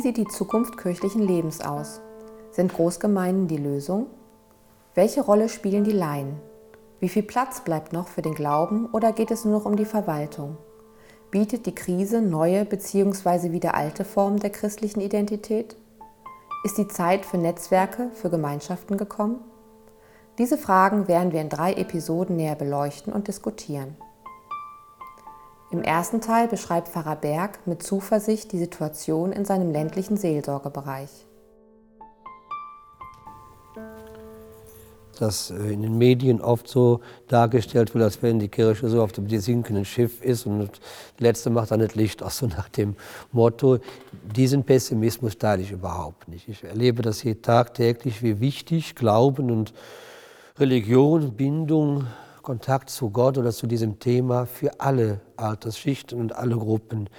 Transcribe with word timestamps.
sieht 0.00 0.16
die 0.16 0.26
Zukunft 0.26 0.78
kirchlichen 0.78 1.22
Lebens 1.22 1.60
aus? 1.60 2.00
Sind 2.50 2.74
Großgemeinden 2.74 3.46
die 3.46 3.56
Lösung? 3.56 4.08
Welche 4.96 5.20
Rolle 5.20 5.48
spielen 5.48 5.84
die 5.84 5.92
Laien? 5.92 6.40
Wie 6.98 7.08
viel 7.08 7.22
Platz 7.22 7.60
bleibt 7.60 7.92
noch 7.92 8.08
für 8.08 8.20
den 8.20 8.34
Glauben 8.34 8.86
oder 8.86 9.12
geht 9.12 9.30
es 9.30 9.44
nur 9.44 9.60
noch 9.60 9.64
um 9.64 9.76
die 9.76 9.84
Verwaltung? 9.84 10.56
Bietet 11.30 11.66
die 11.66 11.74
Krise 11.74 12.20
neue 12.20 12.64
bzw. 12.64 13.52
wieder 13.52 13.76
alte 13.76 14.04
Formen 14.04 14.40
der 14.40 14.50
christlichen 14.50 15.00
Identität? 15.00 15.76
Ist 16.64 16.78
die 16.78 16.88
Zeit 16.88 17.24
für 17.24 17.38
Netzwerke, 17.38 18.10
für 18.12 18.28
Gemeinschaften 18.28 18.96
gekommen? 18.96 19.38
Diese 20.38 20.58
Fragen 20.58 21.06
werden 21.06 21.30
wir 21.30 21.40
in 21.40 21.48
drei 21.48 21.74
Episoden 21.74 22.34
näher 22.34 22.56
beleuchten 22.56 23.12
und 23.12 23.28
diskutieren. 23.28 23.96
Im 25.70 25.82
ersten 25.82 26.20
Teil 26.20 26.46
beschreibt 26.46 26.88
Pfarrer 26.88 27.16
Berg 27.16 27.66
mit 27.66 27.82
Zuversicht 27.82 28.52
die 28.52 28.58
Situation 28.58 29.32
in 29.32 29.44
seinem 29.44 29.72
ländlichen 29.72 30.16
Seelsorgebereich. 30.16 31.26
dass 35.18 35.50
äh, 35.50 35.72
in 35.72 35.80
den 35.80 35.96
Medien 35.96 36.42
oft 36.42 36.68
so 36.68 37.00
dargestellt 37.26 37.94
wird, 37.94 38.04
als 38.04 38.22
wenn 38.22 38.38
die 38.38 38.48
Kirche 38.48 38.90
so 38.90 39.02
auf 39.02 39.12
dem 39.12 39.26
sinkenden 39.28 39.86
Schiff 39.86 40.22
ist 40.22 40.44
und 40.44 40.58
das 40.58 40.68
Letzte 41.18 41.48
macht 41.48 41.70
dann 41.70 41.80
das 41.80 41.94
Licht 41.94 42.22
aus, 42.22 42.36
so 42.40 42.46
nach 42.46 42.68
dem 42.68 42.96
Motto. 43.32 43.78
Diesen 44.12 44.62
Pessimismus 44.62 45.38
teile 45.38 45.62
ich 45.62 45.70
überhaupt 45.70 46.28
nicht. 46.28 46.46
Ich 46.48 46.64
erlebe 46.64 47.00
das 47.00 47.20
hier 47.20 47.40
tagtäglich, 47.40 48.22
wie 48.22 48.40
wichtig 48.40 48.94
Glauben 48.94 49.50
und 49.50 49.72
Religion, 50.58 51.32
Bindung, 51.32 52.06
Kontakt 52.46 52.90
zu 52.90 53.10
Gott 53.10 53.38
oder 53.38 53.50
zu 53.50 53.66
diesem 53.66 53.98
Thema 53.98 54.46
für 54.46 54.78
alle 54.80 55.20
Altersschichten 55.36 56.16
und 56.20 56.36
alle 56.36 56.56
Gruppen 56.56 57.10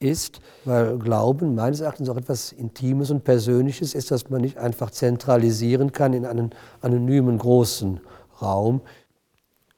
ist, 0.00 0.40
weil 0.64 0.98
Glauben 0.98 1.54
meines 1.54 1.80
Erachtens 1.80 2.08
auch 2.08 2.16
etwas 2.16 2.50
Intimes 2.50 3.12
und 3.12 3.22
Persönliches 3.22 3.94
ist, 3.94 4.10
das 4.10 4.30
man 4.30 4.40
nicht 4.40 4.58
einfach 4.58 4.90
zentralisieren 4.90 5.92
kann 5.92 6.12
in 6.12 6.26
einen 6.26 6.50
anonymen 6.80 7.38
großen 7.38 8.00
Raum. 8.42 8.80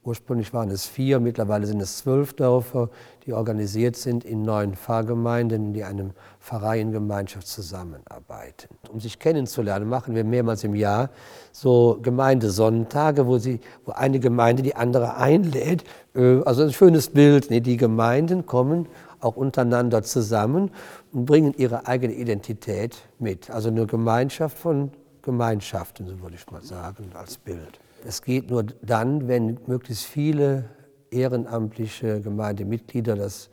Ursprünglich 0.07 0.55
waren 0.55 0.71
es 0.71 0.87
vier, 0.87 1.19
mittlerweile 1.19 1.67
sind 1.67 1.81
es 1.81 1.99
zwölf 1.99 2.33
Dörfer, 2.33 2.91
die 3.27 3.33
organisiert 3.33 3.97
sind 3.97 4.25
in 4.25 4.43
neun 4.43 4.77
Pfarrgemeinden, 4.77 5.73
die 5.73 5.83
einem 5.83 6.13
Pfarreiengemeinschaft 6.39 7.49
zusammenarbeiten. 7.49 8.69
Um 8.89 9.01
sich 9.01 9.19
kennenzulernen, 9.19 9.89
machen 9.89 10.15
wir 10.15 10.23
mehrmals 10.23 10.63
im 10.63 10.77
Jahr 10.77 11.11
so 11.51 11.99
Gemeindesonntage, 12.01 13.27
wo, 13.27 13.39
sie, 13.39 13.59
wo 13.85 13.93
eine 13.93 14.21
Gemeinde 14.21 14.63
die 14.63 14.77
andere 14.77 15.17
einlädt. 15.17 15.83
Äh, 16.15 16.41
also 16.45 16.63
ein 16.63 16.73
schönes 16.73 17.09
Bild. 17.09 17.51
Die 17.51 17.77
Gemeinden 17.77 18.47
kommen 18.47 18.87
auch 19.19 19.35
untereinander 19.35 20.05
zusammen 20.05 20.71
und 21.13 21.25
bringen 21.25 21.53
ihre 21.57 21.89
eigene 21.89 22.15
Identität 22.15 22.97
mit. 23.19 23.51
Also 23.51 23.71
eine 23.71 23.87
Gemeinschaft 23.87 24.57
von 24.57 24.93
Gemeinschaften, 25.23 26.07
so 26.07 26.23
würde 26.23 26.37
ich 26.37 26.49
mal 26.49 26.63
sagen, 26.63 27.11
als 27.13 27.39
Bild. 27.39 27.81
Es 28.09 28.23
geht 28.23 28.51
nur 28.51 28.63
dann, 28.63 29.27
wenn 29.27 29.59
möglichst 29.67 30.05
viele 30.05 30.71
ehrenamtliche 31.11 32.21
Gemeindemitglieder 32.21 33.17
das 33.17 33.51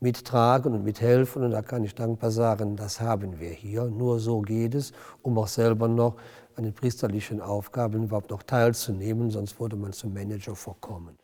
mittragen 0.00 0.74
und 0.74 0.82
mithelfen. 0.82 1.44
Und 1.44 1.52
da 1.52 1.62
kann 1.62 1.84
ich 1.84 1.94
dankbar 1.94 2.32
sagen, 2.32 2.74
das 2.74 3.00
haben 3.00 3.38
wir 3.38 3.50
hier. 3.50 3.84
Nur 3.84 4.18
so 4.18 4.40
geht 4.40 4.74
es, 4.74 4.92
um 5.22 5.38
auch 5.38 5.46
selber 5.46 5.86
noch 5.86 6.16
an 6.56 6.64
den 6.64 6.72
priesterlichen 6.72 7.40
Aufgaben 7.40 8.02
überhaupt 8.02 8.30
noch 8.30 8.42
teilzunehmen, 8.42 9.30
sonst 9.30 9.60
würde 9.60 9.76
man 9.76 9.92
zum 9.92 10.12
Manager 10.12 10.56
vorkommen. 10.56 11.16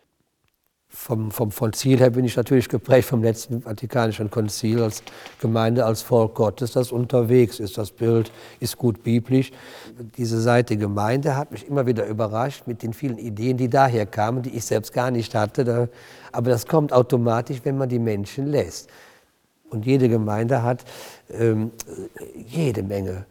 Vom, 0.94 1.30
vom, 1.30 1.50
vom 1.50 1.72
Ziel 1.72 1.98
her 1.98 2.10
bin 2.10 2.26
ich 2.26 2.36
natürlich 2.36 2.68
geprägt 2.68 3.08
vom 3.08 3.22
letzten 3.22 3.62
Vatikanischen 3.62 4.30
Konzil 4.30 4.82
als 4.82 5.02
Gemeinde, 5.40 5.86
als 5.86 6.02
Volk 6.02 6.34
Gottes, 6.34 6.72
das 6.72 6.92
unterwegs 6.92 7.60
ist. 7.60 7.78
Das 7.78 7.90
Bild 7.90 8.30
ist 8.60 8.76
gut 8.76 9.02
biblisch. 9.02 9.52
Diese 10.18 10.38
Seite 10.40 10.76
Gemeinde 10.76 11.34
hat 11.34 11.50
mich 11.50 11.66
immer 11.66 11.86
wieder 11.86 12.06
überrascht 12.06 12.64
mit 12.66 12.82
den 12.82 12.92
vielen 12.92 13.16
Ideen, 13.16 13.56
die 13.56 13.70
daher 13.70 14.04
kamen, 14.04 14.42
die 14.42 14.50
ich 14.50 14.66
selbst 14.66 14.92
gar 14.92 15.10
nicht 15.10 15.34
hatte. 15.34 15.88
Aber 16.30 16.50
das 16.50 16.66
kommt 16.66 16.92
automatisch, 16.92 17.60
wenn 17.64 17.78
man 17.78 17.88
die 17.88 17.98
Menschen 17.98 18.48
lässt. 18.48 18.90
Und 19.70 19.86
jede 19.86 20.10
Gemeinde 20.10 20.62
hat 20.62 20.84
ähm, 21.30 21.70
jede 22.36 22.82
Menge 22.82 23.24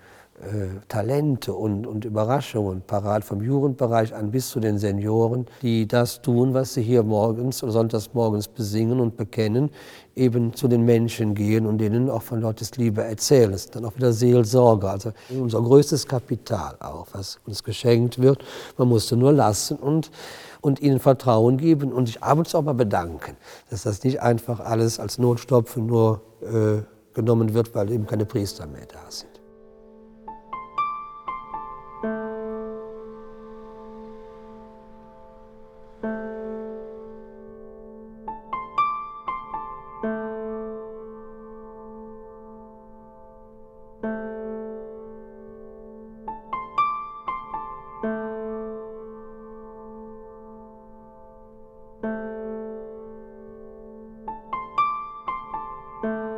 Talente 0.87 1.53
und, 1.53 1.85
und 1.85 2.05
Überraschungen 2.05 2.81
parat, 2.81 3.23
vom 3.23 3.41
Jugendbereich 3.41 4.13
an 4.13 4.31
bis 4.31 4.49
zu 4.49 4.59
den 4.59 4.77
Senioren, 4.79 5.45
die 5.61 5.87
das 5.87 6.21
tun, 6.21 6.53
was 6.53 6.73
sie 6.73 6.81
hier 6.81 7.03
morgens 7.03 7.61
oder 7.61 7.71
sonntags 7.71 8.13
morgens 8.13 8.47
besingen 8.47 8.99
und 8.99 9.17
bekennen, 9.17 9.69
eben 10.15 10.53
zu 10.53 10.67
den 10.67 10.83
Menschen 10.83 11.35
gehen 11.35 11.65
und 11.65 11.77
denen 11.77 12.09
auch 12.09 12.23
von 12.23 12.41
Gottes 12.41 12.75
Liebe 12.77 13.03
erzählen. 13.03 13.51
Das 13.51 13.65
ist 13.65 13.75
dann 13.75 13.85
auch 13.85 13.95
wieder 13.95 14.11
Seelsorge, 14.13 14.89
also 14.89 15.11
unser 15.29 15.61
größtes 15.61 16.07
Kapital 16.07 16.75
auch, 16.79 17.07
was 17.13 17.39
uns 17.45 17.63
geschenkt 17.63 18.21
wird. 18.21 18.43
Man 18.77 18.89
musste 18.89 19.15
nur 19.15 19.33
lassen 19.33 19.77
und, 19.77 20.11
und 20.61 20.81
ihnen 20.81 20.99
Vertrauen 20.99 21.57
geben 21.57 21.91
und 21.93 22.07
sich 22.07 22.23
abends 22.23 22.55
auch 22.55 22.63
mal 22.63 22.73
bedanken, 22.73 23.37
dass 23.69 23.83
das 23.83 24.03
nicht 24.03 24.21
einfach 24.21 24.59
alles 24.59 24.99
als 24.99 25.17
Notstopfen 25.17 25.85
nur 25.85 26.21
äh, 26.41 26.81
genommen 27.13 27.53
wird, 27.53 27.75
weil 27.75 27.91
eben 27.91 28.05
keine 28.07 28.25
Priester 28.25 28.65
mehr 28.65 28.87
da 28.87 29.09
sind. 29.09 29.30
thank 48.01 48.13
you. 56.03 56.30